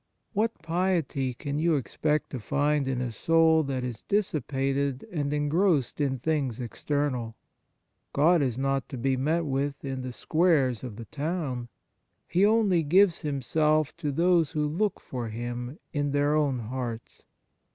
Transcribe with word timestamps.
What 0.33 0.63
piety 0.63 1.35
can 1.35 1.59
you 1.59 1.75
expect 1.75 2.31
to 2.31 2.39
find 2.39 2.87
in 2.87 3.01
a 3.01 3.11
soul 3.11 3.61
that 3.65 3.83
is 3.83 4.01
dissipated 4.01 5.05
and 5.11 5.31
en 5.31 5.47
grossed 5.47 6.01
in 6.03 6.17
things 6.17 6.59
external? 6.59 7.35
God 8.11 8.41
is 8.41 8.57
not 8.57 8.89
to 8.89 8.97
be 8.97 9.15
met 9.15 9.45
with 9.45 9.85
in 9.85 10.01
the 10.01 10.11
squares 10.11 10.83
of 10.83 10.95
the 10.95 11.05
town; 11.05 11.67
He 12.27 12.43
only 12.43 12.81
gives 12.81 13.19
Himself 13.21 13.95
to 13.97 14.11
those 14.11 14.53
who 14.53 14.67
look 14.67 14.99
for 14.99 15.29
Him 15.29 15.77
in 15.93 16.13
their 16.13 16.33
own 16.33 16.57
hearts. 16.57 17.21